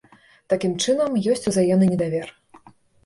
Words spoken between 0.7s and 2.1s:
чынам, ёсць узаемны